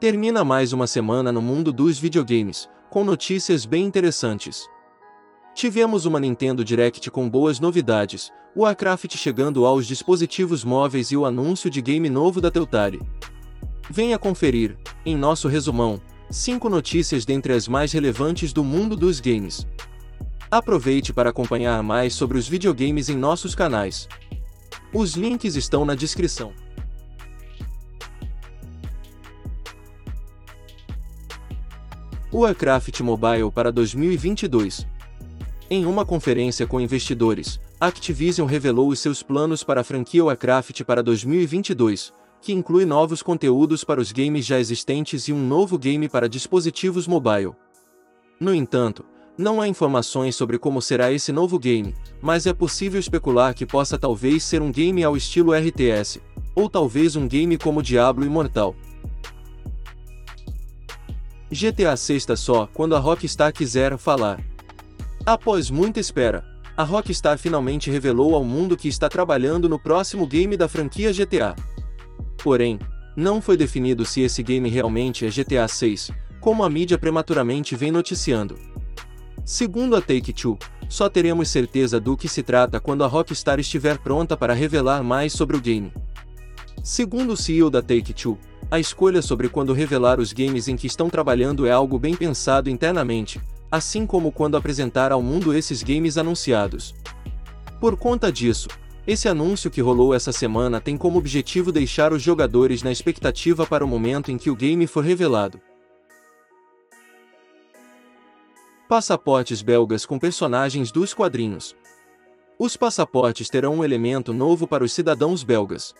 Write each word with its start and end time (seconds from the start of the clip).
Termina 0.00 0.42
mais 0.42 0.72
uma 0.72 0.86
semana 0.86 1.30
no 1.30 1.42
mundo 1.42 1.70
dos 1.70 1.98
videogames, 1.98 2.70
com 2.88 3.04
notícias 3.04 3.66
bem 3.66 3.84
interessantes. 3.84 4.66
Tivemos 5.54 6.06
uma 6.06 6.18
Nintendo 6.18 6.64
Direct 6.64 7.10
com 7.10 7.28
boas 7.28 7.60
novidades, 7.60 8.32
o 8.56 8.62
Warcraft 8.62 9.14
chegando 9.18 9.66
aos 9.66 9.86
dispositivos 9.86 10.64
móveis 10.64 11.10
e 11.10 11.18
o 11.18 11.26
anúncio 11.26 11.68
de 11.68 11.82
game 11.82 12.08
novo 12.08 12.40
da 12.40 12.50
Teutari. 12.50 12.98
Venha 13.90 14.18
conferir, 14.18 14.74
em 15.04 15.18
nosso 15.18 15.48
resumão, 15.48 16.00
5 16.30 16.70
notícias 16.70 17.26
dentre 17.26 17.52
as 17.52 17.68
mais 17.68 17.92
relevantes 17.92 18.54
do 18.54 18.64
mundo 18.64 18.96
dos 18.96 19.20
games. 19.20 19.66
Aproveite 20.50 21.12
para 21.12 21.28
acompanhar 21.28 21.82
mais 21.82 22.14
sobre 22.14 22.38
os 22.38 22.48
videogames 22.48 23.10
em 23.10 23.18
nossos 23.18 23.54
canais. 23.54 24.08
Os 24.94 25.12
links 25.12 25.56
estão 25.56 25.84
na 25.84 25.94
descrição. 25.94 26.54
Warcraft 32.32 33.00
Mobile 33.00 33.50
para 33.50 33.72
2022 33.72 34.86
Em 35.68 35.84
uma 35.84 36.06
conferência 36.06 36.64
com 36.64 36.80
investidores, 36.80 37.60
Activision 37.80 38.46
revelou 38.46 38.88
os 38.88 39.00
seus 39.00 39.20
planos 39.20 39.64
para 39.64 39.80
a 39.80 39.84
franquia 39.84 40.24
Warcraft 40.24 40.82
para 40.84 41.02
2022, 41.02 42.12
que 42.40 42.52
inclui 42.52 42.84
novos 42.84 43.20
conteúdos 43.20 43.82
para 43.82 44.00
os 44.00 44.12
games 44.12 44.46
já 44.46 44.60
existentes 44.60 45.26
e 45.26 45.32
um 45.32 45.44
novo 45.44 45.76
game 45.76 46.08
para 46.08 46.28
dispositivos 46.28 47.08
mobile. 47.08 47.52
No 48.38 48.54
entanto, 48.54 49.04
não 49.36 49.60
há 49.60 49.66
informações 49.66 50.36
sobre 50.36 50.56
como 50.56 50.80
será 50.80 51.10
esse 51.10 51.32
novo 51.32 51.58
game, 51.58 51.96
mas 52.22 52.46
é 52.46 52.52
possível 52.52 53.00
especular 53.00 53.54
que 53.54 53.66
possa 53.66 53.98
talvez 53.98 54.44
ser 54.44 54.62
um 54.62 54.70
game 54.70 55.02
ao 55.02 55.16
estilo 55.16 55.52
RTS, 55.52 56.20
ou 56.54 56.70
talvez 56.70 57.16
um 57.16 57.26
game 57.26 57.58
como 57.58 57.82
Diablo 57.82 58.24
Imortal. 58.24 58.76
GTA 61.50 61.96
6 61.96 62.26
só 62.36 62.68
quando 62.72 62.94
a 62.94 62.98
Rockstar 62.98 63.52
quiser 63.52 63.98
falar. 63.98 64.40
Após 65.26 65.70
muita 65.70 65.98
espera, 65.98 66.44
a 66.76 66.84
Rockstar 66.84 67.38
finalmente 67.38 67.90
revelou 67.90 68.34
ao 68.34 68.44
mundo 68.44 68.76
que 68.76 68.88
está 68.88 69.08
trabalhando 69.08 69.68
no 69.68 69.78
próximo 69.78 70.26
game 70.26 70.56
da 70.56 70.68
franquia 70.68 71.12
GTA. 71.12 71.56
Porém, 72.42 72.78
não 73.16 73.42
foi 73.42 73.56
definido 73.56 74.04
se 74.04 74.20
esse 74.20 74.42
game 74.42 74.68
realmente 74.70 75.26
é 75.26 75.28
GTA 75.28 75.66
6, 75.66 76.10
como 76.40 76.64
a 76.64 76.70
mídia 76.70 76.96
prematuramente 76.96 77.74
vem 77.74 77.90
noticiando. 77.90 78.56
Segundo 79.44 79.96
a 79.96 80.00
Take-Two, 80.00 80.56
só 80.88 81.08
teremos 81.08 81.48
certeza 81.48 82.00
do 82.00 82.16
que 82.16 82.28
se 82.28 82.42
trata 82.42 82.80
quando 82.80 83.02
a 83.02 83.06
Rockstar 83.06 83.58
estiver 83.58 83.98
pronta 83.98 84.36
para 84.36 84.54
revelar 84.54 85.02
mais 85.02 85.32
sobre 85.32 85.56
o 85.56 85.60
game. 85.60 85.92
Segundo 86.90 87.34
o 87.34 87.36
CEO 87.36 87.70
da 87.70 87.80
Take-Two, 87.80 88.36
a 88.68 88.80
escolha 88.80 89.22
sobre 89.22 89.48
quando 89.48 89.72
revelar 89.72 90.18
os 90.18 90.32
games 90.32 90.66
em 90.66 90.74
que 90.74 90.88
estão 90.88 91.08
trabalhando 91.08 91.64
é 91.64 91.70
algo 91.70 92.00
bem 92.00 92.16
pensado 92.16 92.68
internamente, 92.68 93.40
assim 93.70 94.04
como 94.04 94.32
quando 94.32 94.56
apresentar 94.56 95.12
ao 95.12 95.22
mundo 95.22 95.54
esses 95.54 95.84
games 95.84 96.18
anunciados. 96.18 96.92
Por 97.80 97.96
conta 97.96 98.32
disso, 98.32 98.66
esse 99.06 99.28
anúncio 99.28 99.70
que 99.70 99.80
rolou 99.80 100.12
essa 100.12 100.32
semana 100.32 100.80
tem 100.80 100.96
como 100.96 101.16
objetivo 101.16 101.70
deixar 101.70 102.12
os 102.12 102.20
jogadores 102.20 102.82
na 102.82 102.90
expectativa 102.90 103.64
para 103.64 103.84
o 103.84 103.88
momento 103.88 104.32
em 104.32 104.36
que 104.36 104.50
o 104.50 104.56
game 104.56 104.84
for 104.88 105.04
revelado. 105.04 105.60
Passaportes 108.88 109.62
belgas 109.62 110.04
com 110.04 110.18
personagens 110.18 110.90
dos 110.90 111.14
quadrinhos. 111.14 111.76
Os 112.58 112.76
passaportes 112.76 113.48
terão 113.48 113.76
um 113.76 113.84
elemento 113.84 114.32
novo 114.32 114.66
para 114.66 114.82
os 114.82 114.92
cidadãos 114.92 115.44
belgas. 115.44 115.94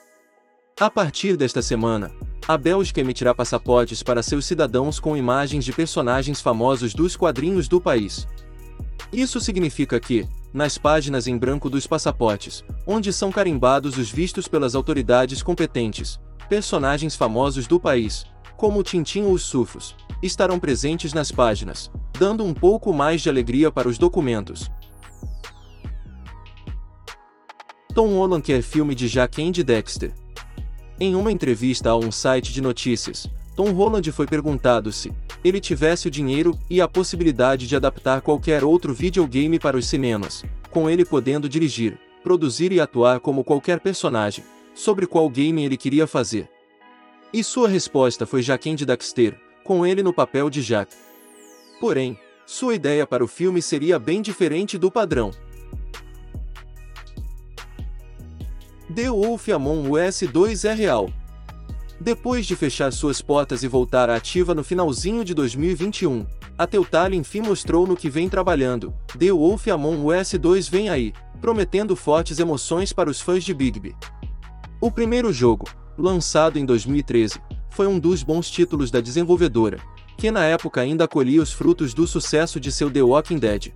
A 0.80 0.88
partir 0.88 1.36
desta 1.36 1.60
semana, 1.60 2.10
a 2.48 2.56
Bélgica 2.56 3.02
emitirá 3.02 3.34
passaportes 3.34 4.02
para 4.02 4.22
seus 4.22 4.46
cidadãos 4.46 4.98
com 4.98 5.14
imagens 5.14 5.62
de 5.62 5.74
personagens 5.74 6.40
famosos 6.40 6.94
dos 6.94 7.14
quadrinhos 7.14 7.68
do 7.68 7.78
país. 7.78 8.26
Isso 9.12 9.38
significa 9.40 10.00
que, 10.00 10.26
nas 10.54 10.78
páginas 10.78 11.26
em 11.26 11.36
branco 11.36 11.68
dos 11.68 11.86
passaportes, 11.86 12.64
onde 12.86 13.12
são 13.12 13.30
carimbados 13.30 13.98
os 13.98 14.10
vistos 14.10 14.48
pelas 14.48 14.74
autoridades 14.74 15.42
competentes, 15.42 16.18
personagens 16.48 17.14
famosos 17.14 17.66
do 17.66 17.78
país, 17.78 18.24
como 18.56 18.82
Tintin 18.82 19.24
ou 19.24 19.32
os 19.32 19.42
Sufos, 19.42 19.94
estarão 20.22 20.58
presentes 20.58 21.12
nas 21.12 21.30
páginas, 21.30 21.90
dando 22.18 22.42
um 22.42 22.54
pouco 22.54 22.90
mais 22.90 23.20
de 23.20 23.28
alegria 23.28 23.70
para 23.70 23.86
os 23.86 23.98
documentos. 23.98 24.70
Tom 27.94 28.14
Holland 28.14 28.42
quer 28.42 28.62
filme 28.62 28.94
de 28.94 29.10
Jack 29.10 29.42
and 29.42 29.50
Dexter. 29.62 30.14
Em 31.02 31.14
uma 31.14 31.32
entrevista 31.32 31.88
a 31.88 31.96
um 31.96 32.12
site 32.12 32.52
de 32.52 32.60
notícias, 32.60 33.26
Tom 33.56 33.72
Holland 33.72 34.12
foi 34.12 34.26
perguntado 34.26 34.92
se 34.92 35.10
ele 35.42 35.58
tivesse 35.58 36.08
o 36.08 36.10
dinheiro 36.10 36.58
e 36.68 36.78
a 36.78 36.86
possibilidade 36.86 37.66
de 37.66 37.74
adaptar 37.74 38.20
qualquer 38.20 38.62
outro 38.62 38.92
videogame 38.92 39.58
para 39.58 39.78
os 39.78 39.86
cinemas, 39.86 40.44
com 40.70 40.90
ele 40.90 41.02
podendo 41.02 41.48
dirigir, 41.48 41.98
produzir 42.22 42.70
e 42.70 42.78
atuar 42.78 43.18
como 43.18 43.42
qualquer 43.42 43.80
personagem, 43.80 44.44
sobre 44.74 45.06
qual 45.06 45.26
game 45.30 45.64
ele 45.64 45.78
queria 45.78 46.06
fazer. 46.06 46.46
E 47.32 47.42
sua 47.42 47.66
resposta 47.66 48.26
foi 48.26 48.42
Jack 48.42 48.70
and 48.70 48.84
Dexter, 48.84 49.40
com 49.64 49.86
ele 49.86 50.02
no 50.02 50.12
papel 50.12 50.50
de 50.50 50.62
Jack. 50.62 50.94
Porém, 51.80 52.18
sua 52.44 52.74
ideia 52.74 53.06
para 53.06 53.24
o 53.24 53.28
filme 53.28 53.62
seria 53.62 53.98
bem 53.98 54.20
diferente 54.20 54.76
do 54.76 54.90
padrão. 54.90 55.30
The 58.92 59.08
Wolf 59.08 59.48
Among 59.50 59.88
Us 59.90 60.20
2 60.20 60.64
é 60.64 60.74
real. 60.74 61.12
Depois 62.00 62.44
de 62.44 62.56
fechar 62.56 62.92
suas 62.92 63.22
portas 63.22 63.62
e 63.62 63.68
voltar 63.68 64.10
ativa 64.10 64.52
no 64.52 64.64
finalzinho 64.64 65.24
de 65.24 65.32
2021, 65.32 66.26
a 66.58 66.66
Telltale 66.66 67.16
enfim 67.16 67.40
mostrou 67.40 67.86
no 67.86 67.96
que 67.96 68.10
vem 68.10 68.28
trabalhando. 68.28 68.92
The 69.16 69.30
Wolf 69.30 69.68
Among 69.68 70.12
Us 70.12 70.32
2 70.32 70.68
vem 70.68 70.88
aí, 70.88 71.12
prometendo 71.40 71.94
fortes 71.94 72.40
emoções 72.40 72.92
para 72.92 73.08
os 73.08 73.20
fãs 73.20 73.44
de 73.44 73.54
Bigby. 73.54 73.94
O 74.80 74.90
primeiro 74.90 75.32
jogo, 75.32 75.68
lançado 75.96 76.58
em 76.58 76.66
2013, 76.66 77.40
foi 77.70 77.86
um 77.86 77.96
dos 77.96 78.24
bons 78.24 78.50
títulos 78.50 78.90
da 78.90 79.00
desenvolvedora, 79.00 79.78
que 80.16 80.32
na 80.32 80.44
época 80.44 80.80
ainda 80.80 81.06
colhia 81.06 81.40
os 81.40 81.52
frutos 81.52 81.94
do 81.94 82.08
sucesso 82.08 82.58
de 82.58 82.72
seu 82.72 82.90
The 82.90 83.02
Walking 83.02 83.38
Dead. 83.38 83.72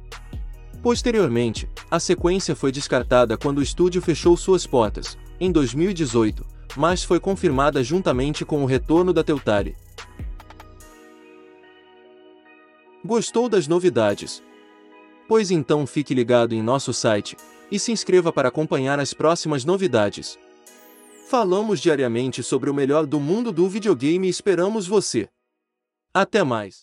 Posteriormente, 0.85 1.67
a 1.91 1.99
sequência 1.99 2.55
foi 2.55 2.71
descartada 2.71 3.39
quando 3.39 3.57
o 3.57 3.63
estúdio 3.63 4.03
fechou 4.03 4.37
suas 4.37 4.67
portas, 4.67 5.17
em 5.41 5.51
2018, 5.51 6.45
mas 6.77 7.03
foi 7.03 7.19
confirmada 7.19 7.83
juntamente 7.83 8.45
com 8.45 8.63
o 8.63 8.67
retorno 8.67 9.11
da 9.11 9.25
Telltale. 9.25 9.75
Gostou 13.03 13.49
das 13.49 13.67
novidades? 13.67 14.43
Pois 15.27 15.51
então 15.51 15.87
fique 15.87 16.13
ligado 16.13 16.55
em 16.55 16.63
nosso 16.63 16.93
site 16.93 17.35
e 17.71 17.79
se 17.79 17.91
inscreva 17.91 18.31
para 18.31 18.49
acompanhar 18.49 19.01
as 19.01 19.15
próximas 19.15 19.65
novidades. 19.65 20.39
Falamos 21.31 21.81
diariamente 21.81 22.43
sobre 22.43 22.69
o 22.69 22.75
melhor 22.75 23.07
do 23.07 23.19
mundo 23.19 23.51
do 23.51 23.67
videogame 23.71 24.27
e 24.27 24.31
esperamos 24.31 24.87
você. 24.87 25.31
Até 26.13 26.45
mais! 26.45 26.73